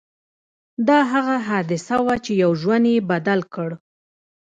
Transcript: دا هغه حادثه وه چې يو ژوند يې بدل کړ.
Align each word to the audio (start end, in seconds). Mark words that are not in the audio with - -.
دا 0.87 0.99
هغه 1.11 1.35
حادثه 1.47 1.95
وه 2.05 2.15
چې 2.25 2.31
يو 2.43 2.51
ژوند 2.61 2.85
يې 2.93 3.05
بدل 3.11 3.39
کړ. 3.53 3.69